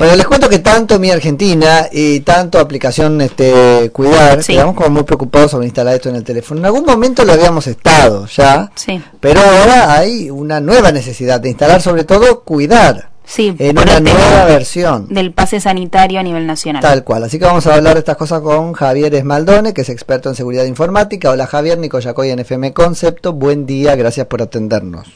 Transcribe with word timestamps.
Bueno, 0.00 0.16
les 0.16 0.26
cuento 0.26 0.48
que 0.48 0.60
tanto 0.60 0.98
mi 0.98 1.10
Argentina 1.10 1.86
y 1.92 2.20
tanto 2.20 2.58
aplicación 2.58 3.20
este 3.20 3.90
Cuidar, 3.92 4.42
Sí. 4.42 4.54
quedamos 4.54 4.74
como 4.74 4.88
muy 4.88 5.02
preocupados 5.02 5.50
sobre 5.50 5.66
instalar 5.66 5.94
esto 5.94 6.08
en 6.08 6.16
el 6.16 6.24
teléfono. 6.24 6.58
En 6.60 6.64
algún 6.64 6.86
momento 6.86 7.22
lo 7.22 7.34
habíamos 7.34 7.66
estado 7.66 8.24
ya, 8.26 8.70
Sí, 8.74 9.02
pero 9.20 9.42
ahora 9.42 9.92
hay 9.98 10.30
una 10.30 10.58
nueva 10.60 10.90
necesidad 10.90 11.38
de 11.38 11.50
instalar 11.50 11.82
sobre 11.82 12.04
todo 12.04 12.40
Cuidar 12.44 13.10
sí, 13.26 13.54
en 13.58 13.78
una 13.78 14.00
nueva 14.00 14.46
versión. 14.46 15.06
del 15.10 15.32
pase 15.34 15.60
sanitario 15.60 16.18
a 16.18 16.22
nivel 16.22 16.46
nacional. 16.46 16.80
Tal 16.80 17.04
cual. 17.04 17.24
Así 17.24 17.38
que 17.38 17.44
vamos 17.44 17.66
a 17.66 17.74
hablar 17.74 17.92
de 17.92 17.98
estas 18.00 18.16
cosas 18.16 18.40
con 18.40 18.72
Javier 18.72 19.14
Esmaldone, 19.14 19.74
que 19.74 19.82
es 19.82 19.90
experto 19.90 20.30
en 20.30 20.34
seguridad 20.34 20.64
informática. 20.64 21.28
Hola 21.28 21.46
Javier, 21.46 21.76
Nico 21.76 21.98
Yacoy 21.98 22.30
en 22.30 22.38
FM 22.38 22.72
Concepto. 22.72 23.34
Buen 23.34 23.66
día, 23.66 23.96
gracias 23.96 24.26
por 24.28 24.40
atendernos. 24.40 25.08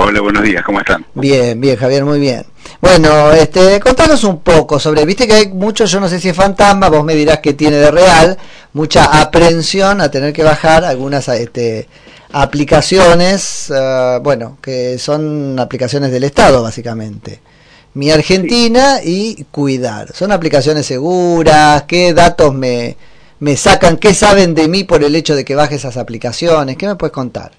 Hola, 0.00 0.20
buenos 0.20 0.44
días, 0.44 0.62
¿cómo 0.62 0.78
están? 0.78 1.04
Bien, 1.14 1.60
bien, 1.60 1.74
Javier, 1.76 2.04
muy 2.04 2.20
bien. 2.20 2.44
Bueno, 2.80 3.32
este, 3.32 3.80
contanos 3.80 4.22
un 4.22 4.42
poco 4.42 4.78
sobre, 4.78 5.04
viste 5.04 5.26
que 5.26 5.32
hay 5.32 5.48
mucho, 5.48 5.86
yo 5.86 5.98
no 5.98 6.08
sé 6.08 6.20
si 6.20 6.28
es 6.28 6.36
fantasma, 6.36 6.88
vos 6.88 7.04
me 7.04 7.16
dirás 7.16 7.40
que 7.40 7.54
tiene 7.54 7.78
de 7.78 7.90
real, 7.90 8.38
mucha 8.74 9.20
aprensión 9.20 10.00
a 10.00 10.08
tener 10.08 10.32
que 10.32 10.44
bajar 10.44 10.84
algunas 10.84 11.26
este, 11.26 11.88
aplicaciones, 12.30 13.72
eh, 13.74 14.20
bueno, 14.22 14.58
que 14.62 14.98
son 14.98 15.58
aplicaciones 15.58 16.12
del 16.12 16.22
Estado, 16.22 16.62
básicamente. 16.62 17.40
Mi 17.94 18.12
Argentina 18.12 19.00
y 19.02 19.46
Cuidar. 19.50 20.14
¿Son 20.14 20.30
aplicaciones 20.30 20.86
seguras? 20.86 21.82
¿Qué 21.88 22.14
datos 22.14 22.54
me, 22.54 22.96
me 23.40 23.56
sacan? 23.56 23.96
¿Qué 23.96 24.14
saben 24.14 24.54
de 24.54 24.68
mí 24.68 24.84
por 24.84 25.02
el 25.02 25.16
hecho 25.16 25.34
de 25.34 25.44
que 25.44 25.56
baje 25.56 25.74
esas 25.74 25.96
aplicaciones? 25.96 26.76
¿Qué 26.76 26.86
me 26.86 26.94
puedes 26.94 27.12
contar? 27.12 27.50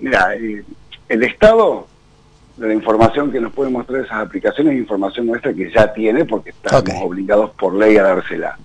Mira, 0.00 0.34
eh, 0.34 0.64
el 1.12 1.22
Estado, 1.24 1.86
de 2.56 2.68
la 2.68 2.74
información 2.74 3.30
que 3.30 3.38
nos 3.38 3.52
puede 3.52 3.70
mostrar 3.70 4.00
esas 4.00 4.16
aplicaciones, 4.26 4.72
es 4.72 4.80
información 4.80 5.26
nuestra 5.26 5.52
que 5.52 5.70
ya 5.70 5.92
tiene 5.92 6.24
porque 6.24 6.50
estamos 6.50 7.02
obligados 7.02 7.50
por 7.50 7.74
ley 7.74 7.98
a 7.98 8.02
dársela. 8.02 8.58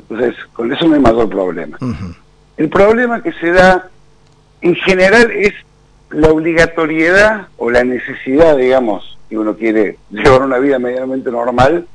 Entonces, 0.00 0.36
con 0.52 0.70
eso 0.70 0.86
no 0.86 0.96
hay 0.96 1.00
mayor 1.00 1.30
problema. 1.30 1.78
El 2.58 2.68
problema 2.68 3.22
que 3.22 3.32
se 3.32 3.52
da, 3.52 3.88
en 4.60 4.74
general, 4.74 5.30
es 5.30 5.54
la 6.10 6.28
obligatoriedad 6.28 7.48
o 7.56 7.70
la 7.70 7.84
necesidad, 7.84 8.58
digamos, 8.58 9.18
que 9.30 9.38
uno 9.38 9.56
quiere 9.56 9.96
llevar 10.10 10.42
una 10.42 10.58
vida 10.58 10.78
medianamente 10.78 11.30
normal, 11.30 11.86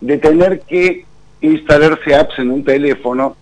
de 0.00 0.16
tener 0.16 0.60
que 0.60 1.04
instalarse 1.42 2.14
apps 2.14 2.38
en 2.38 2.50
un 2.50 2.64
teléfono 2.64 3.36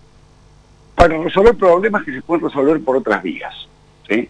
para 0.95 1.17
resolver 1.17 1.55
problemas 1.55 2.03
que 2.03 2.13
se 2.13 2.21
pueden 2.21 2.43
resolver 2.43 2.83
por 2.83 2.97
otras 2.97 3.23
vías. 3.23 3.53
¿sí? 4.09 4.27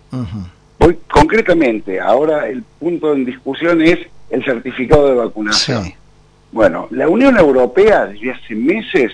Hoy, 0.79 0.97
concretamente, 1.11 1.99
ahora 1.99 2.47
el 2.47 2.63
punto 2.63 3.13
en 3.13 3.25
discusión 3.25 3.81
es 3.81 3.99
el 4.29 4.43
certificado 4.43 5.09
de 5.09 5.15
vacunación. 5.15 5.83
Sí. 5.83 5.95
Bueno, 6.51 6.87
la 6.91 7.07
Unión 7.07 7.37
Europea 7.37 8.05
desde 8.05 8.31
hace 8.31 8.55
meses 8.55 9.11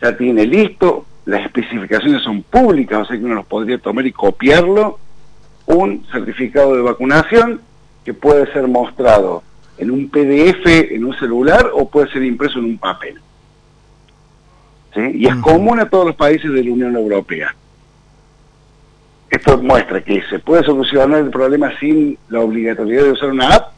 ya 0.00 0.16
tiene 0.16 0.46
listo, 0.46 1.06
las 1.24 1.44
especificaciones 1.44 2.22
son 2.22 2.42
públicas, 2.42 3.00
o 3.00 3.04
sea 3.06 3.18
que 3.18 3.24
uno 3.24 3.34
los 3.34 3.46
podría 3.46 3.78
tomar 3.78 4.06
y 4.06 4.12
copiarlo, 4.12 4.98
un 5.66 6.06
certificado 6.12 6.76
de 6.76 6.82
vacunación 6.82 7.60
que 8.04 8.14
puede 8.14 8.50
ser 8.52 8.68
mostrado 8.68 9.42
en 9.78 9.90
un 9.90 10.08
PDF, 10.08 10.66
en 10.92 11.04
un 11.04 11.18
celular, 11.18 11.70
o 11.74 11.88
puede 11.88 12.08
ser 12.12 12.22
impreso 12.22 12.58
en 12.58 12.66
un 12.66 12.78
papel. 12.78 13.20
¿Sí? 14.94 15.00
Y 15.14 15.26
es 15.26 15.34
común 15.36 15.80
a 15.80 15.88
todos 15.90 16.06
los 16.06 16.14
países 16.14 16.50
de 16.52 16.62
la 16.62 16.70
Unión 16.70 16.96
Europea. 16.96 17.54
Esto 19.30 19.58
muestra 19.58 20.02
que 20.02 20.22
se 20.30 20.38
puede 20.38 20.62
solucionar 20.64 21.20
el 21.20 21.30
problema 21.30 21.72
sin 21.80 22.16
la 22.28 22.40
obligatoriedad 22.40 23.04
de 23.04 23.10
usar 23.12 23.30
una 23.30 23.54
app 23.54 23.72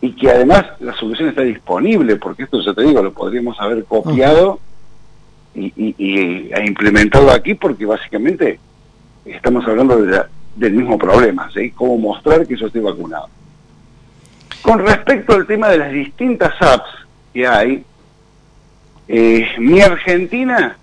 y 0.00 0.12
que 0.12 0.30
además 0.30 0.64
la 0.80 0.94
solución 0.94 1.28
está 1.28 1.42
disponible, 1.42 2.16
porque 2.16 2.44
esto 2.44 2.60
ya 2.64 2.72
te 2.72 2.82
digo, 2.82 3.02
lo 3.02 3.12
podríamos 3.12 3.60
haber 3.60 3.84
copiado 3.84 4.60
y, 5.54 5.72
e 6.52 6.64
implementado 6.66 7.30
aquí, 7.32 7.54
porque 7.54 7.84
básicamente 7.84 8.58
estamos 9.24 9.66
hablando 9.66 10.00
de 10.00 10.12
la- 10.12 10.28
del 10.56 10.72
mismo 10.72 10.96
problema, 10.98 11.50
¿sí? 11.52 11.70
Cómo 11.72 11.98
mostrar 11.98 12.46
que 12.46 12.56
yo 12.56 12.66
estoy 12.66 12.80
vacunado. 12.80 13.28
Con 14.62 14.78
respecto 14.80 15.34
al 15.34 15.46
tema 15.46 15.68
de 15.68 15.78
las 15.78 15.92
distintas 15.92 16.52
apps 16.60 16.88
que 17.32 17.46
hay, 17.46 17.84
eh, 19.08 19.46
mi 19.58 19.80
Argentina 19.80 20.76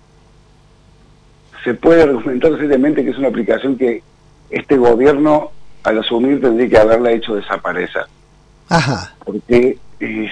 se 1.66 1.74
puede 1.74 2.02
argumentar 2.04 2.56
seriamente 2.58 3.04
que 3.04 3.10
es 3.10 3.18
una 3.18 3.28
aplicación 3.28 3.76
que 3.76 4.02
este 4.50 4.76
gobierno 4.78 5.50
al 5.82 5.98
asumir 5.98 6.40
tendría 6.40 6.68
que 6.68 6.78
haberla 6.78 7.10
hecho 7.12 7.34
desaparecer 7.34 8.04
Ajá. 8.68 9.14
porque 9.24 9.76
eh, 10.00 10.28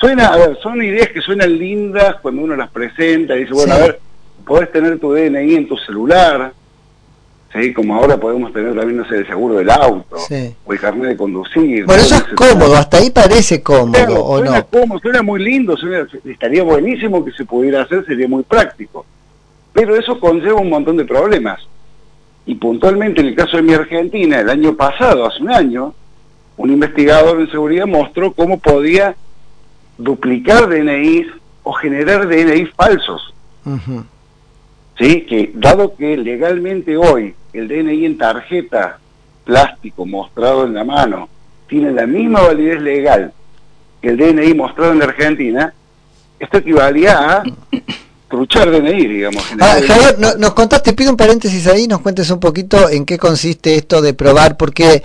suena, 0.00 0.26
a 0.34 0.36
ver, 0.36 0.58
son 0.62 0.82
ideas 0.82 1.08
que 1.08 1.20
suenan 1.20 1.56
lindas 1.56 2.16
cuando 2.20 2.42
uno 2.42 2.56
las 2.56 2.68
presenta 2.70 3.34
y 3.36 3.40
dice, 3.40 3.54
bueno, 3.54 3.74
Sí. 3.76 3.80
a 3.80 3.84
ver, 3.84 4.00
podés 4.44 4.72
tener 4.72 4.98
tu 4.98 5.12
DNI 5.12 5.54
en 5.54 5.68
tu 5.68 5.76
celular, 5.78 6.52
¿sí? 7.52 7.72
como 7.72 7.94
ahora 7.94 8.16
podemos 8.18 8.52
tener 8.52 8.74
también, 8.74 8.96
no 8.98 9.08
sé, 9.08 9.18
el 9.18 9.26
seguro 9.28 9.54
del 9.54 9.70
auto, 9.70 10.16
Sí. 10.28 10.52
o 10.64 10.72
el 10.72 10.80
carnet 10.80 11.10
de 11.10 11.16
conducir. 11.16 11.84
Bueno, 11.86 12.02
eso 12.02 12.16
es 12.16 12.24
cómodo, 12.34 12.74
hasta 12.76 12.96
ahí 12.98 13.10
parece 13.10 13.62
cómodo, 13.62 13.92
Claro, 13.92 14.24
¿o 14.24 14.38
suena 14.38 14.58
no? 14.58 14.66
cómodo, 14.66 14.98
suena 14.98 15.22
muy 15.22 15.42
lindo, 15.44 15.76
suena- 15.76 16.06
estaría 16.24 16.64
buenísimo 16.64 17.24
que 17.24 17.30
se 17.32 17.44
pudiera 17.44 17.82
hacer, 17.82 18.04
sería 18.06 18.26
muy 18.26 18.42
práctico. 18.42 19.06
Pero 19.72 19.96
eso 19.96 20.20
conlleva 20.20 20.60
un 20.60 20.70
montón 20.70 20.96
de 20.96 21.04
problemas. 21.04 21.60
Y 22.44 22.56
puntualmente 22.56 23.20
en 23.20 23.28
el 23.28 23.34
caso 23.34 23.56
de 23.56 23.62
mi 23.62 23.72
Argentina, 23.72 24.40
el 24.40 24.50
año 24.50 24.76
pasado, 24.76 25.26
hace 25.26 25.42
un 25.42 25.50
año, 25.50 25.94
un 26.56 26.70
investigador 26.70 27.40
en 27.40 27.50
seguridad 27.50 27.86
mostró 27.86 28.32
cómo 28.32 28.58
podía 28.58 29.14
duplicar 29.96 30.68
DNIs 30.68 31.26
o 31.62 31.72
generar 31.72 32.28
DNIs 32.28 32.70
falsos. 32.74 33.34
¿sí? 34.98 35.22
Que 35.22 35.52
dado 35.54 35.94
que 35.96 36.16
legalmente 36.16 36.96
hoy 36.96 37.34
el 37.52 37.68
DNI 37.68 38.06
en 38.06 38.18
tarjeta 38.18 38.98
plástico 39.44 40.06
mostrado 40.06 40.66
en 40.66 40.74
la 40.74 40.84
mano 40.84 41.28
tiene 41.68 41.92
la 41.92 42.06
misma 42.06 42.42
validez 42.42 42.80
legal 42.80 43.32
que 44.00 44.08
el 44.10 44.16
DNI 44.16 44.54
mostrado 44.54 44.92
en 44.92 44.98
la 44.98 45.06
Argentina, 45.06 45.72
esto 46.38 46.58
equivalía 46.58 47.36
a 47.36 47.42
truchar 48.32 48.70
DNI, 48.70 49.06
digamos. 49.06 49.44
Ah, 49.60 49.76
Javier, 49.86 50.16
no- 50.18 50.34
nos 50.36 50.54
contaste, 50.54 50.90
te 50.90 50.96
pido 50.96 51.10
un 51.10 51.16
paréntesis 51.18 51.66
ahí, 51.66 51.86
nos 51.86 52.00
cuentes 52.00 52.30
un 52.30 52.40
poquito 52.40 52.88
en 52.88 53.04
qué 53.04 53.18
consiste 53.18 53.74
esto 53.76 54.00
de 54.00 54.14
probar, 54.14 54.56
porque 54.56 55.02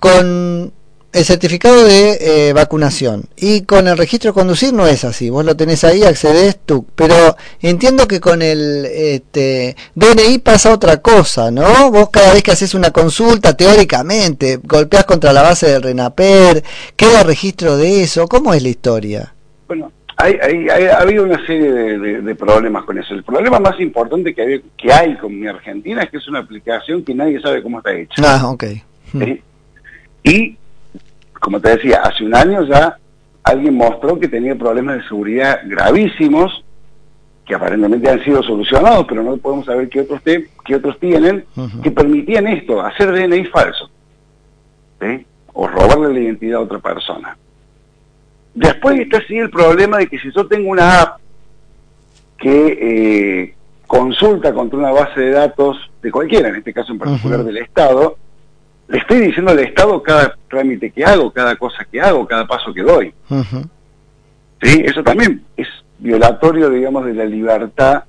con 0.00 0.72
el 1.12 1.24
certificado 1.24 1.84
de 1.84 2.18
eh, 2.48 2.52
vacunación 2.52 3.24
y 3.36 3.62
con 3.62 3.88
el 3.88 3.98
registro 3.98 4.30
de 4.30 4.34
conducir 4.34 4.72
no 4.72 4.86
es 4.86 5.04
así, 5.04 5.28
vos 5.28 5.44
lo 5.44 5.56
tenés 5.56 5.82
ahí, 5.84 6.04
accedes 6.04 6.56
tú, 6.64 6.86
pero 6.94 7.36
entiendo 7.60 8.06
que 8.08 8.20
con 8.20 8.40
el 8.42 8.86
este, 8.86 9.76
DNI 9.96 10.38
pasa 10.38 10.72
otra 10.72 10.98
cosa, 11.02 11.50
¿no? 11.50 11.90
Vos 11.90 12.10
cada 12.10 12.32
vez 12.32 12.42
que 12.44 12.52
haces 12.52 12.74
una 12.74 12.90
consulta, 12.92 13.54
teóricamente, 13.56 14.60
golpeás 14.62 15.04
contra 15.04 15.32
la 15.32 15.42
base 15.42 15.66
del 15.66 15.82
RENAPER, 15.82 16.62
queda 16.96 17.22
registro 17.24 17.76
de 17.76 18.02
eso, 18.04 18.26
¿cómo 18.28 18.54
es 18.54 18.62
la 18.62 18.68
historia? 18.68 19.34
Bueno, 19.66 19.92
hay, 20.22 20.38
hay- 20.42 20.68
hay- 20.68 20.84
ha 20.86 20.98
habido 20.98 21.24
una 21.24 21.44
serie 21.46 21.70
de, 21.72 21.98
de- 21.98 22.20
de 22.22 22.34
problemas 22.34 22.84
con 22.84 22.98
eso. 22.98 23.14
El 23.14 23.22
problema 23.24 23.58
más 23.60 23.78
importante 23.80 24.34
que 24.34 24.42
hay, 24.42 24.64
que 24.76 24.92
hay 24.92 25.16
con 25.16 25.38
mi 25.38 25.46
Argentina 25.46 26.02
es 26.02 26.10
que 26.10 26.16
es 26.18 26.28
una 26.28 26.40
aplicación 26.40 27.04
que 27.04 27.14
nadie 27.14 27.40
sabe 27.40 27.62
cómo 27.62 27.78
está 27.78 27.92
hecha. 27.92 28.22
Ah, 28.24 28.48
ok. 28.50 28.64
¿sí? 29.12 29.42
Y, 30.22 30.56
como 31.40 31.60
te 31.60 31.70
decía, 31.76 32.02
hace 32.02 32.24
un 32.24 32.34
año 32.34 32.64
ya 32.64 32.96
alguien 33.42 33.74
mostró 33.74 34.18
que 34.20 34.28
tenía 34.28 34.54
problemas 34.54 34.96
de 34.98 35.08
seguridad 35.08 35.60
gravísimos, 35.64 36.64
que 37.46 37.54
aparentemente 37.54 38.08
han 38.08 38.22
sido 38.22 38.42
solucionados, 38.42 39.06
pero 39.08 39.22
no 39.22 39.36
podemos 39.38 39.66
saber 39.66 39.88
qué 39.88 40.02
otros, 40.02 40.22
te- 40.22 40.48
qué 40.64 40.76
otros 40.76 40.98
tienen, 41.00 41.44
que 41.82 41.90
permitían 41.90 42.46
esto, 42.46 42.80
hacer 42.80 43.10
DNI 43.12 43.44
falso, 43.46 43.90
¿sí? 45.00 45.26
o 45.52 45.66
robarle 45.66 46.12
la 46.14 46.20
identidad 46.20 46.60
a 46.60 46.64
otra 46.64 46.78
persona. 46.78 47.36
Después 48.60 49.00
está 49.00 49.16
así 49.16 49.38
el 49.38 49.48
problema 49.48 49.96
de 49.96 50.06
que 50.06 50.18
si 50.18 50.30
yo 50.32 50.46
tengo 50.46 50.68
una 50.68 51.00
app 51.00 51.18
que 52.36 52.78
eh, 52.78 53.54
consulta 53.86 54.52
contra 54.52 54.78
una 54.78 54.90
base 54.90 55.18
de 55.18 55.30
datos 55.30 55.90
de 56.02 56.10
cualquiera, 56.10 56.50
en 56.50 56.56
este 56.56 56.74
caso 56.74 56.92
en 56.92 56.98
particular 56.98 57.42
del 57.42 57.56
Estado, 57.56 58.18
le 58.88 58.98
estoy 58.98 59.20
diciendo 59.20 59.52
al 59.52 59.60
Estado 59.60 60.02
cada 60.02 60.36
trámite 60.46 60.90
que 60.90 61.02
hago, 61.02 61.30
cada 61.30 61.56
cosa 61.56 61.86
que 61.90 62.02
hago, 62.02 62.26
cada 62.26 62.46
paso 62.46 62.74
que 62.74 62.82
doy. 62.82 63.14
¿sí? 64.60 64.82
Eso 64.84 65.02
también 65.02 65.42
es 65.56 65.68
violatorio, 65.98 66.68
digamos, 66.68 67.06
de 67.06 67.14
la 67.14 67.24
libertad 67.24 68.04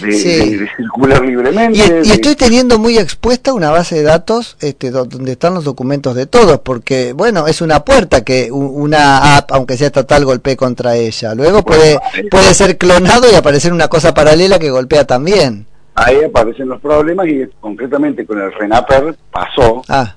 de, 0.00 0.12
Sí. 0.12 0.50
de- 0.50 0.58
de 0.58 0.70
circular 0.76 1.20
libremente. 1.24 1.78
Y, 2.04 2.10
estoy 2.10 2.34
teniendo 2.36 2.78
muy 2.78 2.98
expuesta 2.98 3.52
una 3.52 3.70
base 3.70 3.96
de 3.96 4.02
datos 4.02 4.56
este, 4.60 4.90
do- 4.90 5.04
donde 5.04 5.32
están 5.32 5.54
los 5.54 5.64
documentos 5.64 6.14
de 6.14 6.26
todos, 6.26 6.60
porque, 6.60 7.12
bueno, 7.12 7.46
es 7.46 7.60
una 7.60 7.84
puerta 7.84 8.22
que 8.24 8.50
una 8.50 9.36
app, 9.36 9.52
aunque 9.52 9.76
sea 9.76 9.88
estatal, 9.88 10.24
golpee 10.24 10.56
contra 10.56 10.96
ella. 10.96 11.34
Luego 11.34 11.62
puede, 11.64 11.98
puede 12.30 12.54
ser 12.54 12.78
clonado 12.78 13.30
y 13.30 13.34
aparecer 13.34 13.72
una 13.72 13.88
cosa 13.88 14.14
paralela 14.14 14.58
que 14.58 14.70
golpea 14.70 15.04
también. 15.06 15.66
Ahí 15.94 16.22
aparecen 16.24 16.68
los 16.68 16.80
problemas 16.80 17.26
y 17.28 17.46
concretamente 17.60 18.24
con 18.24 18.40
el 18.40 18.50
RENAPER 18.52 19.14
pasó 19.30 19.82
Ah, 19.88 20.16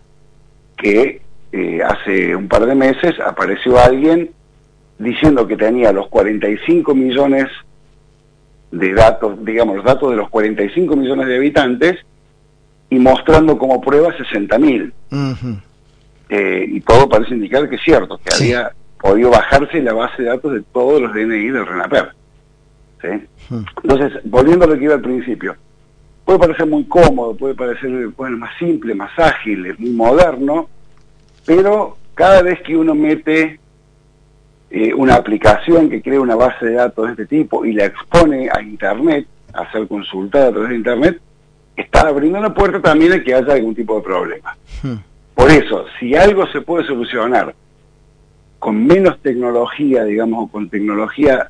que 0.77 1.21
eh, 1.51 1.79
hace 1.85 2.35
un 2.35 2.47
par 2.47 2.65
de 2.65 2.75
meses 2.75 3.15
apareció 3.25 3.77
alguien 3.79 4.31
diciendo 4.99 5.45
que 5.47 5.57
tenía 5.57 5.91
los 5.91 6.07
45 6.07 6.93
millones 6.95 7.47
de 8.79 8.93
datos, 8.93 9.43
digamos, 9.43 9.77
los 9.77 9.85
datos 9.85 10.11
de 10.11 10.17
los 10.17 10.29
45 10.29 10.95
millones 10.95 11.27
de 11.27 11.37
habitantes 11.37 11.95
y 12.89 12.99
mostrando 12.99 13.57
como 13.57 13.81
prueba 13.81 14.15
60 14.15 14.59
mil. 14.59 14.93
Eh, 16.29 16.65
y 16.67 16.81
todo 16.81 17.07
parece 17.07 17.35
indicar 17.35 17.69
que 17.69 17.75
es 17.75 17.81
cierto, 17.83 18.19
que 18.23 18.35
había 18.35 18.71
podido 18.99 19.29
bajarse 19.29 19.81
la 19.81 19.93
base 19.93 20.23
de 20.23 20.29
datos 20.29 20.53
de 20.53 20.61
todos 20.61 21.01
los 21.01 21.13
DNI 21.13 21.49
del 21.49 21.65
RENAPER. 21.65 22.09
Entonces, 23.83 24.19
volviendo 24.23 24.65
a 24.65 24.67
lo 24.67 24.77
que 24.77 24.85
iba 24.85 24.95
al 24.95 25.01
principio, 25.01 25.55
puede 26.25 26.39
parecer 26.39 26.65
muy 26.65 26.85
cómodo, 26.85 27.35
puede 27.35 27.53
parecer 27.53 28.07
bueno, 28.17 28.37
más 28.37 28.57
simple, 28.57 28.95
más 28.95 29.11
ágil, 29.17 29.67
es 29.67 29.79
muy 29.79 29.91
moderno, 29.91 30.67
pero 31.45 31.97
cada 32.15 32.41
vez 32.41 32.59
que 32.61 32.75
uno 32.75 32.95
mete 32.95 33.59
eh, 34.77 34.93
una 34.93 35.15
aplicación 35.15 35.89
que 35.89 36.01
crea 36.01 36.19
una 36.19 36.35
base 36.35 36.65
de 36.65 36.73
datos 36.73 37.05
de 37.05 37.11
este 37.11 37.25
tipo 37.27 37.63
y 37.63 37.71
la 37.71 37.85
expone 37.85 38.49
a 38.51 38.61
Internet, 38.61 39.25
a 39.53 39.71
ser 39.71 39.87
consultada 39.87 40.49
a 40.49 40.51
través 40.51 40.69
de 40.71 40.75
Internet, 40.75 41.21
está 41.77 42.01
abriendo 42.01 42.41
la 42.41 42.53
puerta 42.53 42.81
también 42.81 43.13
a 43.13 43.23
que 43.23 43.33
haya 43.33 43.53
algún 43.53 43.73
tipo 43.73 43.95
de 43.95 44.01
problema. 44.01 44.57
Hmm. 44.83 44.95
Por 45.33 45.49
eso, 45.49 45.85
si 45.97 46.13
algo 46.13 46.45
se 46.47 46.59
puede 46.59 46.85
solucionar 46.85 47.55
con 48.59 48.85
menos 48.85 49.17
tecnología, 49.21 50.03
digamos, 50.03 50.43
o 50.43 50.51
con 50.51 50.69
tecnología 50.69 51.47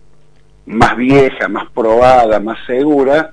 más 0.68 0.96
vieja, 0.96 1.48
más 1.48 1.68
probada, 1.72 2.40
más 2.40 2.60
segura, 2.68 3.32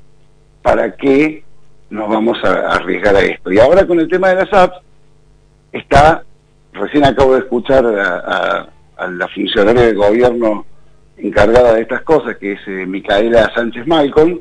¿para 0.63 0.97
qué 0.97 1.45
nos 1.91 2.09
vamos 2.09 2.43
a 2.45 2.77
arriesgar 2.77 3.15
a 3.15 3.21
esto? 3.21 3.53
Y 3.53 3.59
ahora 3.59 3.87
con 3.87 4.01
el 4.01 4.09
tema 4.09 4.31
de 4.31 4.37
las 4.37 4.53
apps, 4.55 4.79
está, 5.71 6.23
recién 6.73 7.05
acabo 7.05 7.35
de 7.35 7.41
escuchar 7.41 7.85
a, 7.85 8.72
la 8.99 9.29
funcionaria 9.29 9.83
del 9.83 9.97
gobierno 9.97 10.67
encargada 11.17 11.75
de 11.75 11.83
estas 11.83 12.03
cosas, 12.03 12.37
que 12.37 12.53
es 12.53 12.61
eh, 12.67 12.87
Micaela 12.87 13.53
Sánchez 13.55 13.87
Malcolm, 13.87 14.41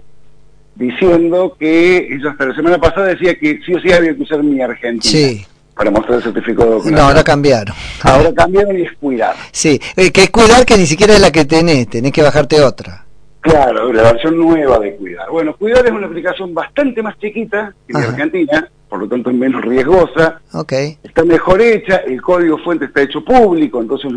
diciendo 0.75 1.55
que 1.59 1.97
ella 1.97 2.31
hasta 2.31 2.45
la 2.47 2.55
semana 2.55 2.77
pasada 2.79 3.07
decía 3.07 3.37
que 3.37 3.59
sí 3.65 3.73
o 3.73 3.79
sí 3.79 3.91
había 3.91 4.15
que 4.15 4.23
usar 4.23 4.43
mi 4.43 4.61
Argentina. 4.61 5.01
Sí 5.03 5.45
para 5.81 5.89
mostrar 5.89 6.17
el 6.17 6.23
certificado 6.23 6.79
de 6.79 6.91
No, 6.91 7.01
ahora 7.01 7.23
cambiaron. 7.23 7.75
Ahora 8.03 8.31
cambiaron 8.33 8.77
y 8.77 8.83
es 8.83 8.91
cuidar. 8.97 9.35
Sí, 9.51 9.79
eh, 9.95 10.11
que 10.11 10.23
es 10.23 10.29
cuidar 10.29 10.63
que 10.63 10.77
ni 10.77 10.85
siquiera 10.85 11.13
es 11.13 11.21
la 11.21 11.31
que 11.31 11.45
tenés, 11.45 11.87
tenés 11.89 12.11
que 12.11 12.21
bajarte 12.21 12.61
otra. 12.61 13.03
Claro, 13.39 13.91
la 13.91 14.03
versión 14.03 14.37
nueva 14.37 14.77
de 14.77 14.95
cuidar. 14.95 15.27
Bueno, 15.31 15.55
cuidar 15.55 15.83
es 15.85 15.91
una 15.91 16.05
aplicación 16.05 16.53
bastante 16.53 17.01
más 17.01 17.17
chiquita 17.17 17.73
que 17.87 17.97
en 17.97 18.03
Argentina, 18.03 18.69
por 18.87 18.99
lo 18.99 19.07
tanto 19.07 19.31
es 19.31 19.35
menos 19.35 19.63
riesgosa. 19.63 20.39
Okay. 20.53 20.99
Está 21.01 21.23
mejor 21.23 21.59
hecha, 21.59 21.97
el 22.05 22.21
código 22.21 22.59
fuente 22.59 22.85
está 22.85 23.01
hecho 23.01 23.25
público, 23.25 23.81
entonces 23.81 24.11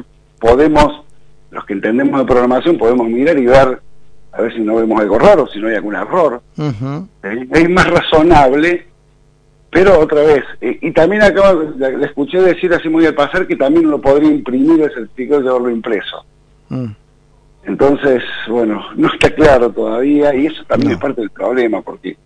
podemos, 0.45 1.05
los 1.51 1.65
que 1.65 1.73
entendemos 1.73 2.21
de 2.21 2.27
programación, 2.27 2.77
podemos 2.77 3.09
mirar 3.09 3.39
y 3.39 3.47
ver 3.47 3.81
a 4.33 4.43
ver 4.43 4.53
si 4.53 4.61
no 4.61 4.75
vemos 4.75 5.01
algo 5.01 5.19
raro, 5.19 5.47
si 5.47 5.61
no 5.61 5.69
hay 5.69 5.77
algún 5.77 5.95
error. 5.95 6.43
Es 7.23 7.71
más 7.71 7.89
razonable 7.89 8.87
pero 9.75 9.99
otra 9.99 10.23
vez, 10.23 10.45
eh, 10.61 10.79
y 10.83 10.93
también 10.93 11.21
acabo, 11.23 11.63
le 11.77 12.07
escuché 12.07 12.41
decir 12.41 12.73
así 12.73 12.89
muy 12.89 13.07
al 13.07 13.15
pasar 13.17 13.45
que 13.45 13.57
también 13.57 13.87
uno 13.87 14.01
podría 14.01 14.31
imprimir 14.31 14.81
el 14.81 14.95
certificado 14.95 15.41
y 15.41 15.43
llevarlo 15.43 15.69
impreso. 15.69 16.25
Mm. 16.69 16.91
Entonces, 17.65 18.23
bueno, 18.49 18.85
no 18.95 19.13
está 19.13 19.31
claro 19.35 19.71
todavía 19.71 20.33
y 20.33 20.47
eso 20.47 20.63
también 20.69 20.93
es 20.93 20.99
parte 20.99 21.23
del 21.23 21.31
problema, 21.31 21.83
porque 21.83 22.17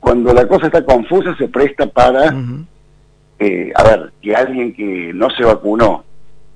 cuando 0.00 0.34
la 0.34 0.48
cosa 0.48 0.66
está 0.66 0.84
confusa 0.84 1.36
se 1.36 1.46
presta 1.46 1.86
para, 1.86 2.34
eh, 3.38 3.70
a 3.76 3.82
ver, 3.84 4.12
que 4.20 4.34
alguien 4.34 4.74
que 4.74 5.12
no 5.14 5.30
se 5.30 5.44
vacunó 5.44 6.02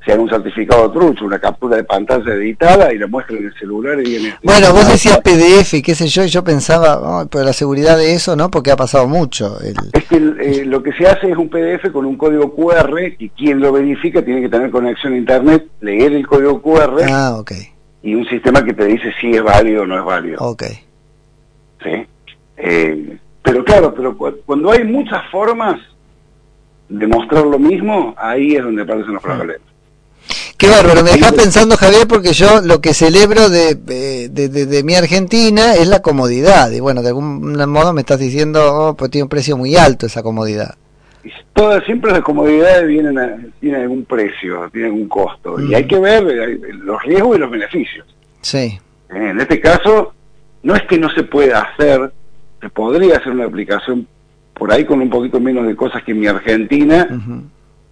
sea 0.07 0.19
un 0.21 0.31
certificado 0.31 0.91
trucho, 0.93 1.25
una 1.25 1.41
captura 1.41 1.77
de 1.77 1.85
pantalla 1.85 2.33
editada 2.35 2.93
y 2.95 2.99
la 2.99 3.09
muestra 3.09 3.37
en 3.37 3.47
el 3.47 3.55
celular 3.59 3.99
y 4.07 4.15
en 4.15 4.27
el... 4.27 4.35
Bueno, 4.45 4.73
vos 4.73 4.89
decías 4.89 5.19
PDF 5.19 5.75
y 5.75 5.83
qué 5.83 5.97
sé 5.97 6.07
yo, 6.07 6.23
y 6.23 6.29
yo 6.29 6.45
pensaba, 6.45 7.01
oh, 7.23 7.27
pero 7.27 7.45
la 7.45 7.53
seguridad 7.53 7.99
de 7.99 8.15
eso, 8.15 8.37
¿no? 8.37 8.49
Porque 8.49 8.71
ha 8.71 8.77
pasado 8.77 9.09
mucho. 9.09 9.59
Es 9.61 10.05
que 10.05 10.17
eh, 10.17 10.65
lo 10.65 10.81
que 10.81 10.93
se 10.93 11.09
hace 11.09 11.29
es 11.29 11.37
un 11.37 11.49
PDF 11.49 11.91
con 11.93 12.07
un 12.07 12.17
código 12.17 12.55
QR 12.55 12.97
y 13.19 13.31
quien 13.31 13.59
lo 13.59 13.73
verifica 13.73 14.25
tiene 14.25 14.43
que 14.43 14.49
tener 14.49 14.71
conexión 14.71 15.13
a 15.13 15.17
Internet, 15.17 15.67
leer 15.81 16.13
el 16.13 16.25
código 16.25 16.63
QR 16.63 17.03
ah, 17.11 17.43
y 18.03 18.15
un 18.15 18.25
sistema 18.27 18.65
que 18.65 18.75
te 18.75 18.85
dice 18.85 19.13
si 19.21 19.33
es 19.33 19.43
válido 19.43 19.83
o 19.83 19.87
no 19.87 19.99
es 19.99 20.05
válido. 20.05 20.39
Ok. 20.39 20.63
¿Sí? 21.83 22.07
Eh, 22.59 23.19
pero 23.43 23.65
claro, 23.65 23.93
pero 23.93 24.17
cuando 24.17 24.71
hay 24.71 24.85
muchas 24.85 25.29
formas 25.33 25.81
de 26.89 27.07
mostrar 27.09 27.45
lo 27.45 27.59
mismo, 27.59 28.15
ahí 28.17 28.55
es 28.55 28.63
donde 28.63 28.83
aparecen 28.83 29.15
los 29.15 29.23
problemas. 29.23 29.76
Qué 30.59 30.69
bárbaro, 30.69 31.03
me 31.03 31.11
estás 31.11 31.33
pensando 31.33 31.77
Javier 31.77 32.09
porque 32.09 32.33
yo 32.33 32.63
lo 32.63 32.81
que 32.81 32.95
celebro 32.95 33.51
de, 33.51 33.75
de, 33.75 34.83
mi 34.85 34.95
Argentina 34.95 35.75
es 35.75 35.87
la 35.87 36.01
comodidad 36.01 36.71
y 36.71 36.81
bueno, 36.81 37.03
de 37.03 37.09
algún 37.09 37.55
modo 37.71 37.93
me 37.93 38.01
estás 38.01 38.19
diciendo, 38.19 38.61
oh, 38.73 38.97
pues 38.97 39.11
tiene 39.11 39.25
un 39.25 39.29
precio 39.29 39.57
muy 39.57 39.77
alto 39.77 40.07
esa 40.07 40.23
comodidad. 40.23 40.75
Todas, 41.53 41.85
siempre 41.85 42.13
las 42.13 42.21
comodidades 42.21 42.87
vienen 42.87 43.19
a, 43.19 43.37
tienen 43.61 43.83
algún 43.83 44.05
precio, 44.05 44.69
tienen 44.73 44.93
algún 44.93 45.09
costo 45.09 45.61
y 45.61 45.75
hay 45.75 45.85
mm. 45.85 45.89
que 45.89 45.99
ver 45.99 46.25
eh, 46.29 46.59
los 46.73 47.03
riesgos 47.03 47.37
y 47.37 47.41
los 47.41 47.51
beneficios. 47.51 48.07
Sí. 48.41 48.79
En 49.11 49.41
este 49.41 49.61
caso, 49.61 50.13
no 50.63 50.75
es 50.75 50.83
que 50.85 50.99
no 50.99 51.11
se 51.11 51.23
pueda 51.23 51.61
hacer, 51.61 52.13
se 52.61 52.69
podría 52.71 53.19
hacer 53.19 53.33
una 53.33 53.47
aplicación 53.47 54.07
por 54.55 54.73
ahí 54.73 54.85
con 54.85 55.01
un 55.01 55.11
poquito 55.11 55.39
menos 55.39 55.67
de 55.67 55.77
cosas 55.77 56.03
que 56.03 56.13
en 56.13 56.21
mi 56.21 56.27
Argentina, 56.27 57.09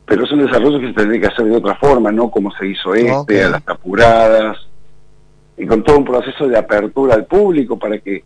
pero 0.07 0.25
es 0.25 0.33
un 0.33 0.45
desarrollo 0.45 0.81
que 0.81 0.89
se 0.89 0.93
tendría 0.93 1.21
que 1.21 1.27
hacer 1.29 1.47
de 1.47 1.57
otra 1.57 1.77
forma, 1.77 2.13
no 2.13 2.31
como 2.31 2.51
se 2.53 2.67
hizo 2.67 2.95
este, 2.95 3.43
a 3.43 3.51
las 3.51 3.63
apuradas, 3.67 4.59
y 5.57 5.67
con 5.67 5.83
todo 5.83 5.99
un 5.99 6.05
proceso 6.05 6.47
de 6.47 6.59
apertura 6.59 7.15
al 7.15 7.25
público 7.25 7.79
para 7.79 7.99
que 7.99 8.25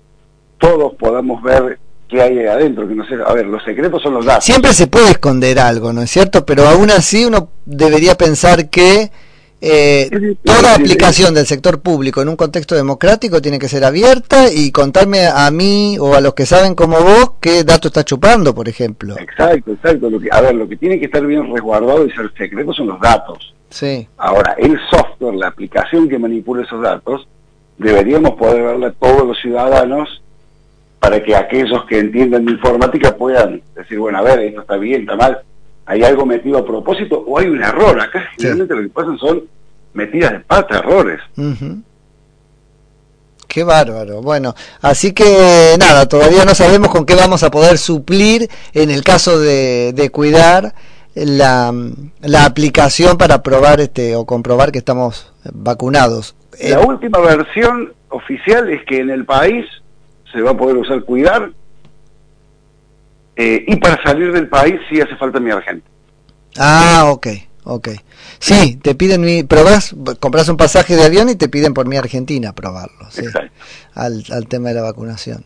todos 0.59 0.95
podamos 0.95 1.43
ver 1.43 1.79
qué 2.09 2.23
hay 2.23 2.39
ahí 2.39 2.47
adentro, 2.47 2.89
que 2.89 2.95
no 2.95 3.07
sé, 3.07 3.15
a 3.25 3.33
ver, 3.33 3.47
los 3.47 3.63
secretos 3.63 4.03
son 4.03 4.15
los 4.15 4.25
datos. 4.25 4.45
Siempre 4.45 4.73
se 4.73 4.87
puede 4.87 5.11
esconder 5.11 5.59
algo, 5.59 5.93
¿no 5.93 6.03
es 6.03 6.11
cierto? 6.11 6.45
Pero 6.45 6.67
aún 6.67 6.91
así 6.91 7.25
uno 7.25 7.51
debería 7.67 8.17
pensar 8.17 8.71
que 8.71 9.11
eh, 9.61 10.37
toda 10.45 10.77
aplicación 10.77 11.35
del 11.35 11.47
sector 11.47 11.81
público 11.81 12.23
en 12.23 12.29
un 12.29 12.37
contexto 12.37 12.77
democrático 12.77 13.43
tiene 13.43 13.59
que 13.59 13.69
ser 13.69 13.85
abierta 13.85 14.53
y 14.53 14.71
contarme 14.71 15.27
a 15.27 15.51
mí 15.51 15.97
o 15.99 16.15
a 16.15 16.21
los 16.21 16.35
que 16.35 16.47
saben 16.47 16.75
como 16.75 17.01
vos 17.01 17.33
qué 17.41 17.65
dato 17.65 17.89
está 17.89 18.05
chupando, 18.05 18.55
por 18.55 18.69
ejemplo. 18.69 19.17
Exacto, 19.19 19.73
exacto. 19.73 20.11
Lo 20.11 20.21
que, 20.21 20.29
a 20.31 20.41
ver, 20.41 20.55
lo 20.55 20.69
que 20.69 20.77
tiene 20.77 20.99
que 21.01 21.07
estar 21.07 21.27
bien 21.27 21.53
resguardado 21.53 22.07
y 22.07 22.11
ser 22.13 22.33
secreto 22.37 22.73
son 22.73 22.87
los 22.87 23.01
datos. 23.01 23.55
Sí. 23.71 24.07
Ahora, 24.17 24.55
el 24.59 24.79
software, 24.91 25.35
la 25.35 25.49
aplicación 25.49 26.09
que 26.09 26.19
manipula 26.19 26.63
esos 26.63 26.81
datos, 26.81 27.27
deberíamos 27.79 28.35
poder 28.35 28.63
verla 28.63 28.93
todos 28.93 29.27
los 29.27 29.41
ciudadanos 29.41 30.23
para 31.01 31.23
que 31.23 31.35
aquellos 31.35 31.85
que 31.87 31.99
entiendan 31.99 32.45
de 32.45 32.53
informática 32.53 33.17
puedan 33.17 33.63
decir, 33.75 33.99
bueno, 33.99 34.19
a 34.19 34.23
ver, 34.23 34.41
esto 34.41 34.61
está 34.61 34.77
bien, 34.77 35.03
está 35.03 35.17
mal, 35.17 35.41
hay 35.89 36.03
algo 36.03 36.27
metido 36.27 36.59
a 36.59 36.67
propósito 36.67 37.25
o 37.27 37.39
hay 37.39 37.47
un 37.47 37.63
error. 37.63 37.99
Acá 37.99 38.29
realmente 38.37 38.75
lo 38.75 38.83
que 38.83 38.89
pasa 38.91 39.17
son 39.19 39.43
metidas 39.95 40.33
de 40.33 40.41
pata, 40.41 40.81
errores. 40.81 41.19
Qué 43.49 43.65
bárbaro. 43.65 44.21
Bueno, 44.21 44.55
así 44.83 45.13
que 45.13 45.77
nada, 45.81 46.07
todavía 46.07 46.45
no 46.45 46.55
sabemos 46.55 46.91
con 46.91 47.07
qué 47.07 47.15
vamos 47.15 47.43
a 47.43 47.51
poder 47.51 47.79
suplir 47.79 48.51
en 48.75 48.91
el 48.91 49.03
caso 49.03 49.41
de, 49.41 49.95
de 49.95 50.11
cuidar 50.11 50.75
la, 51.15 51.73
la, 52.21 52.45
aplicación 52.45 53.17
para 53.17 53.43
probar 53.43 53.81
este 53.81 54.15
o 54.15 54.27
comprobar 54.27 54.71
que 54.71 54.79
estamos 54.79 55.33
vacunados. 55.55 56.37
La 56.61 56.81
última 56.81 57.19
versión 57.21 57.95
oficial 58.11 58.69
es 58.69 58.85
que 58.85 59.01
en 59.01 59.09
el 59.09 59.25
país 59.25 59.65
se 60.33 60.43
va 60.43 60.51
a 60.51 60.57
poder 60.57 60.77
usar 60.77 61.03
cuidar 61.05 61.51
eh, 63.39 63.65
y 63.69 63.77
para 63.77 64.03
salir 64.03 64.33
del 64.33 64.49
país 64.49 64.81
sí 64.91 65.01
hace 65.01 65.15
falta 65.15 65.39
mi 65.39 65.53
argento. 65.53 65.89
Ah, 66.57 67.05
ok, 67.07 67.29
ok. 67.63 67.89
Sí, 68.41 68.77
te 68.83 68.97
piden 68.97 69.21
mi, 69.21 69.45
probás, 69.45 69.95
compras 70.19 70.49
un 70.49 70.57
pasaje 70.57 70.97
de 70.97 71.05
avión 71.05 71.29
y 71.29 71.37
te 71.37 71.49
piden 71.49 71.73
por 71.73 71.87
mi 71.87 71.97
Argentina 71.97 72.53
probarlo, 72.53 73.09
sí, 73.13 73.23
al, 73.95 74.25
al 74.31 74.49
tema 74.49 74.71
de 74.71 74.75
la 74.75 74.83
vacunación. 74.83 75.45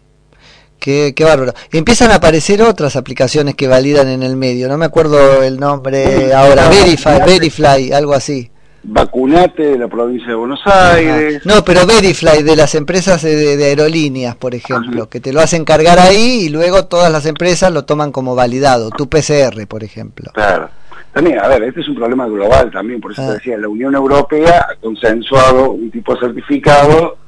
Qué, 0.78 1.12
qué 1.14 1.24
bárbaro. 1.24 1.52
empiezan 1.70 2.10
a 2.10 2.16
aparecer 2.16 2.62
otras 2.62 2.96
aplicaciones 2.96 3.54
que 3.56 3.68
validan 3.68 4.08
en 4.08 4.22
el 4.22 4.36
medio, 4.36 4.68
no 4.68 4.78
me 4.78 4.86
acuerdo 4.86 5.42
el 5.42 5.60
nombre 5.60 6.32
ahora, 6.32 6.70
Verify, 6.70 7.20
Verify, 7.26 7.92
algo 7.92 8.14
así. 8.14 8.50
Vacunate 8.84 9.62
de 9.62 9.78
la 9.78 9.86
provincia 9.86 10.28
de 10.28 10.34
Buenos 10.34 10.60
Aires. 10.66 11.46
No, 11.46 11.64
pero 11.64 11.86
Verifly 11.86 12.42
de 12.42 12.56
las 12.56 12.74
empresas 12.74 13.22
de, 13.22 13.64
aerolíneas, 13.64 14.34
por 14.34 14.54
ejemplo, 14.54 15.08
que 15.08 15.20
te 15.20 15.32
lo 15.32 15.40
hacen 15.40 15.64
cargar 15.64 16.00
ahí 16.00 16.46
y 16.46 16.48
luego 16.48 16.86
todas 16.86 17.10
las 17.12 17.26
empresas 17.26 17.72
lo 17.72 17.84
toman 17.84 18.10
como 18.10 18.34
validado. 18.34 18.90
Tu 18.90 19.08
PCR, 19.08 19.66
por 19.68 19.84
ejemplo. 19.84 20.30
Claro. 20.34 20.68
También, 21.12 21.38
a 21.38 21.46
ver, 21.46 21.62
este 21.64 21.82
es 21.82 21.88
un 21.88 21.94
problema 21.94 22.26
global 22.26 22.70
también, 22.70 23.00
por 23.00 23.12
eso 23.12 23.22
te 23.22 23.28
ah. 23.28 23.34
decía, 23.34 23.58
la 23.58 23.68
Unión 23.68 23.94
Europea 23.94 24.66
ha 24.70 24.76
consensuado 24.76 25.72
un 25.72 25.90
tipo 25.90 26.14
de 26.14 26.20
certificado 26.20 27.18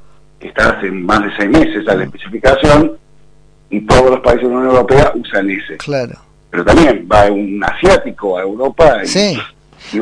que 0.40 0.48
está 0.48 0.70
hace 0.70 0.90
más 0.90 1.22
de 1.22 1.36
seis 1.36 1.50
meses 1.50 1.86
a 1.86 1.94
la 1.94 2.04
especificación 2.04 2.96
y 3.68 3.82
todos 3.82 4.10
los 4.10 4.20
países 4.20 4.48
de 4.48 4.48
la 4.48 4.60
Unión 4.60 4.74
Europea 4.74 5.12
usan 5.14 5.50
ese. 5.50 5.76
Claro. 5.76 6.14
Pero 6.50 6.64
también 6.64 7.06
va 7.10 7.30
un 7.30 7.62
asiático 7.62 8.38
a 8.38 8.42
Europa 8.42 9.00
y 9.04 9.06
sí 9.06 9.38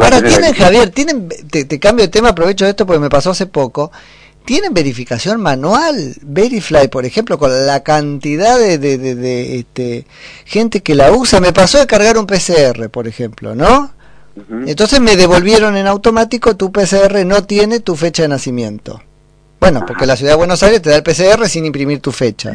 Ahora 0.04 0.20
tienen, 0.28 0.54
Javier, 0.54 0.90
tienen, 0.90 1.28
te, 1.50 1.64
te 1.64 1.78
cambio 1.80 2.04
de 2.04 2.08
tema, 2.08 2.30
aprovecho 2.30 2.66
esto 2.66 2.86
porque 2.86 3.00
me 3.00 3.10
pasó 3.10 3.30
hace 3.30 3.46
poco. 3.46 3.90
¿Tienen 4.44 4.74
verificación 4.74 5.40
manual? 5.40 6.16
Verifly, 6.22 6.88
por 6.88 7.04
ejemplo, 7.04 7.38
con 7.38 7.66
la 7.66 7.82
cantidad 7.84 8.58
de, 8.58 8.78
de, 8.78 8.98
de- 8.98 9.14
de, 9.14 9.58
este, 9.60 10.06
gente 10.44 10.80
que 10.80 10.94
la 10.96 11.12
usa. 11.12 11.38
Me 11.40 11.52
pasó 11.52 11.78
de 11.78 11.86
cargar 11.86 12.18
un 12.18 12.26
PCR, 12.26 12.88
por 12.90 13.06
ejemplo, 13.06 13.54
¿no? 13.54 13.92
Entonces 14.66 14.98
me 15.00 15.14
devolvieron 15.14 15.76
en 15.76 15.86
automático, 15.86 16.56
tu 16.56 16.72
PCR 16.72 17.24
no 17.26 17.44
tiene 17.44 17.80
tu 17.80 17.94
fecha 17.96 18.22
de 18.22 18.28
nacimiento. 18.28 19.02
Bueno, 19.60 19.84
porque 19.86 20.06
la 20.06 20.16
ciudad 20.16 20.32
de 20.32 20.36
Buenos 20.38 20.62
Aires 20.62 20.80
te 20.82 20.90
da 20.90 20.96
el 20.96 21.02
PCR 21.02 21.46
sin 21.48 21.64
imprimir 21.66 22.00
tu 22.00 22.10
fecha. 22.12 22.50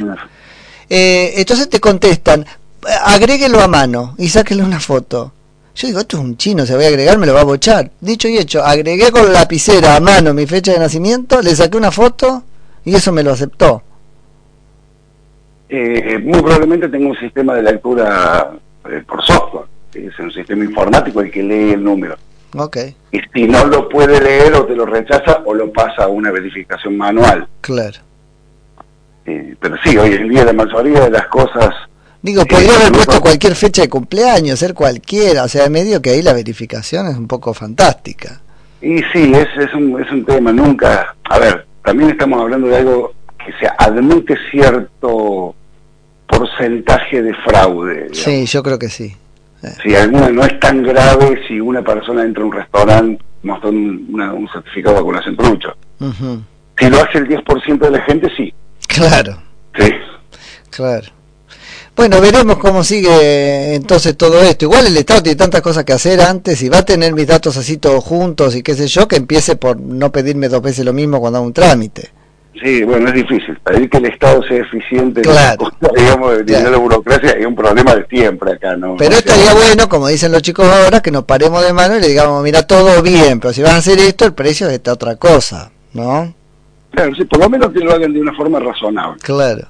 Eh, 0.90 1.34
entonces 1.38 1.70
te 1.70 1.80
contestan, 1.80 2.46
agréguelo 3.06 3.62
a 3.62 3.68
mano 3.68 4.16
y 4.18 4.28
sáquenle 4.30 4.64
una 4.64 4.80
foto. 4.80 5.34
Yo 5.78 5.88
digo, 5.88 6.00
esto 6.00 6.18
es 6.18 6.24
un 6.24 6.38
chino, 6.38 6.66
se 6.66 6.76
voy 6.76 6.86
a 6.86 6.88
agregar, 6.88 7.20
me 7.20 7.28
lo 7.28 7.36
va 7.36 7.42
a 7.42 7.44
bochar. 7.44 7.92
Dicho 8.02 8.28
y 8.28 8.40
hecho, 8.40 8.64
agregué 8.64 9.12
con 9.12 9.32
lapicera 9.32 9.96
a 9.96 10.00
mano 10.00 10.34
mi 10.34 10.48
fecha 10.48 10.72
de 10.74 10.80
nacimiento, 10.80 11.40
le 11.40 11.56
saqué 11.56 11.78
una 11.78 11.92
foto 11.92 12.42
y 12.84 12.96
eso 12.96 13.12
me 13.12 13.22
lo 13.22 13.32
aceptó. 13.34 13.84
Eh, 15.70 16.18
muy 16.24 16.42
probablemente 16.42 16.90
tenga 16.90 17.10
un 17.10 17.18
sistema 17.18 17.54
de 17.54 17.62
lectura 17.62 18.54
eh, 18.90 19.04
por 19.08 19.24
software, 19.24 19.66
que 19.92 20.08
es 20.08 20.18
un 20.18 20.32
sistema 20.32 20.66
informático 20.66 21.22
el 21.22 21.30
que 21.30 21.44
lee 21.44 21.74
el 21.74 21.84
número. 21.84 22.18
Ok, 22.56 22.78
Y 23.12 23.20
si 23.32 23.44
no 23.48 23.64
lo 23.66 23.88
puede 23.88 24.20
leer 24.20 24.56
o 24.56 24.66
te 24.66 24.76
lo 24.76 24.84
rechaza 24.88 25.44
o 25.46 25.54
lo 25.54 25.72
pasa 25.72 26.06
a 26.06 26.08
una 26.08 26.32
verificación 26.32 26.98
manual. 26.98 27.48
claro. 27.62 28.00
Eh, 29.28 29.56
pero 29.60 29.76
sí, 29.84 29.96
hoy 29.96 30.14
en 30.14 30.30
día 30.30 30.44
la 30.44 30.54
mayoría 30.54 31.02
de 31.02 31.12
las 31.12 31.28
cosas... 31.28 31.70
Digo, 32.22 32.42
Sí, 32.42 32.48
podría 32.50 32.76
haber 32.76 32.92
puesto 32.92 33.22
cualquier 33.22 33.56
fecha 33.56 33.82
de 33.84 33.90
cumpleaños, 33.90 34.60
ser 34.60 34.74
cualquiera, 34.74 35.44
o 35.44 35.48
sea, 35.48 35.70
medio 35.70 36.02
que 36.02 36.10
ahí 36.12 36.22
la 36.22 36.34
verificación 36.34 37.08
es 37.08 37.16
un 37.16 37.28
poco 37.28 37.54
fantástica. 37.54 38.42
Y 38.82 38.98
sí, 39.14 39.32
es, 39.34 39.48
es, 39.58 39.74
un, 39.74 40.02
es 40.02 40.12
un 40.12 40.26
tema, 40.26 40.52
nunca... 40.52 41.16
A 41.30 41.40
ver, 41.40 41.66
también 41.84 42.10
estamos 42.12 42.42
hablando 42.42 42.68
de 42.68 42.78
algo 42.78 43.14
que 43.44 43.52
se 43.60 43.68
admite 43.78 44.36
cierto 44.52 45.56
porcentaje 46.28 47.22
de 47.22 47.34
fraude. 47.36 47.94
digamos. 47.94 48.18
Sí, 48.18 48.46
yo 48.46 48.64
creo 48.64 48.78
que 48.80 48.90
sí. 48.90 49.16
Si 49.84 49.96
alguna 49.96 50.30
no 50.30 50.44
es 50.44 50.60
tan 50.60 50.84
grave 50.84 51.42
si 51.48 51.60
una 51.60 51.82
persona 51.82 52.24
entra 52.24 52.44
a 52.44 52.46
un 52.46 52.52
restaurante 52.52 53.24
mostrando 53.44 53.80
un, 53.80 54.08
una- 54.14 54.34
un 54.34 54.48
certificado 54.50 54.96
de 54.96 55.02
vacunación 55.02 55.36
trucho. 55.36 55.76
Ujú. 56.00 56.42
Si 56.78 56.90
lo 56.90 57.02
hace 57.02 57.18
el 57.18 57.28
10% 57.28 57.78
de 57.80 57.92
la 57.92 58.02
gente, 58.04 58.30
sí. 58.38 58.54
Claro. 58.88 59.38
Sí. 59.80 59.92
Claro. 60.70 61.08
Bueno, 61.98 62.22
veremos 62.22 62.58
cómo 62.60 62.84
sigue 62.84 63.74
entonces 63.74 64.16
todo 64.16 64.40
esto. 64.44 64.66
Igual 64.66 64.86
el 64.86 64.98
Estado 64.98 65.24
tiene 65.24 65.36
tantas 65.36 65.62
cosas 65.62 65.84
que 65.84 65.94
hacer 65.94 66.22
antes 66.22 66.62
y 66.62 66.70
va 66.70 66.78
a 66.80 66.86
tener 66.86 67.14
mis 67.14 67.26
datos 67.26 67.58
así 67.58 67.78
todos 67.78 68.04
juntos 68.04 68.56
y 68.56 68.62
qué 68.62 68.76
sé 68.76 68.88
yo, 68.88 69.08
que 69.08 69.16
empiece 69.16 69.56
por 69.56 69.80
no 69.80 70.12
pedirme 70.12 70.48
dos 70.48 70.62
veces 70.62 70.86
lo 70.86 70.94
mismo 70.94 71.20
cuando 71.20 71.38
hago 71.40 71.48
un 71.48 71.54
trámite. 71.54 72.12
Sí, 72.64 72.84
bueno, 72.84 73.08
es 73.10 73.16
difícil. 73.16 73.58
Pedir 73.64 73.90
que 73.90 73.98
el 73.98 74.06
Estado 74.06 74.42
sea 74.48 74.58
eficiente, 74.58 75.22
en 75.22 75.24
Claro. 75.26 75.58
cosas, 75.58 75.92
digamos, 75.96 76.38
Claro. 76.46 76.72
la 76.72 76.78
burocracia 76.78 77.32
es 77.32 77.46
un 77.46 77.56
problema 77.56 77.96
de 77.96 78.06
siempre 78.08 78.54
acá, 78.54 78.76
¿no? 78.76 78.96
Pero 78.98 79.10
O 79.16 79.20
sea, 79.20 79.20
estaría 79.20 79.54
bueno, 79.54 79.90
como 79.90 80.08
dicen 80.08 80.32
los 80.32 80.42
chicos 80.44 80.66
ahora, 80.68 81.02
que 81.02 81.12
nos 81.12 81.24
paremos 81.26 81.64
de 81.66 81.74
mano 81.74 81.98
y 81.98 82.02
le 82.02 82.08
digamos, 82.10 82.44
mira, 82.44 82.66
todo 82.66 83.02
bien, 83.04 83.40
pero 83.40 83.54
si 83.54 83.62
vas 83.64 83.74
a 83.74 83.78
hacer 83.78 83.98
esto, 84.00 84.26
el 84.26 84.34
precio 84.34 84.68
es 84.68 84.74
esta 84.74 84.94
otra 84.94 85.16
cosa, 85.18 85.72
¿no? 85.94 86.34
Claro, 86.92 87.14
sí, 87.16 87.26
por 87.26 87.40
lo 87.40 87.50
menos 87.50 87.72
que 87.72 87.80
lo 87.80 87.92
hagan 87.94 88.14
de 88.14 88.22
una 88.22 88.34
forma 88.36 88.60
razonable. 88.60 89.20
Claro. 89.22 89.68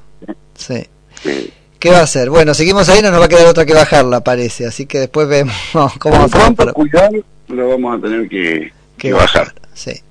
Sí. 0.56 0.86
Sí. 1.24 1.54
¿Qué 1.80 1.92
va 1.92 2.00
a 2.00 2.04
hacer? 2.04 2.30
Bueno, 2.30 2.54
seguimos 2.54 2.90
ahí, 2.90 3.02
no 3.02 3.12
nos 3.12 3.22
va 3.22 3.26
a 3.26 3.30
quedar 3.30 3.46
otra 3.46 3.66
que 3.66 3.74
bajarla, 3.74 4.22
parece. 4.22 4.66
Así 4.66 4.86
que 4.86 5.00
después 5.00 5.28
vemos 5.28 5.56
cómo 6.00 6.24
hacemos 6.24 6.54
para... 6.56 6.74
cuidar, 6.74 7.12
lo 7.48 7.70
vamos 7.70 7.98
a 7.98 8.02
tener 8.02 8.28
que, 8.28 8.72
que 8.98 9.10
que 9.10 9.14
bajar. 9.14 9.54
Sí. 9.74 10.02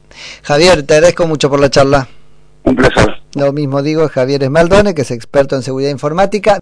Javier, 0.42 0.82
te 0.84 0.94
agradezco 0.94 1.26
mucho 1.26 1.50
por 1.50 1.60
la 1.60 1.70
charla. 1.70 2.08
Un 2.62 2.76
placer. 2.76 3.22
Lo 3.34 3.52
mismo 3.52 3.82
digo, 3.82 4.08
Javier 4.08 4.42
Esmaldone, 4.44 4.94
que 4.94 5.02
es 5.02 5.10
experto 5.10 5.56
en 5.56 5.62
seguridad 5.62 5.90
informática. 5.90 6.54